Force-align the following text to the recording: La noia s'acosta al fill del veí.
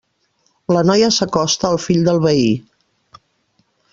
La 0.75 0.81
noia 0.89 1.09
s'acosta 1.17 1.69
al 1.69 1.79
fill 1.85 2.03
del 2.09 2.21
veí. 2.25 2.49